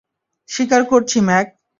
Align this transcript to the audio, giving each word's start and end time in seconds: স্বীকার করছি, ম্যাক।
স্বীকার 0.49 0.81
করছি, 0.85 1.17
ম্যাক। 1.21 1.47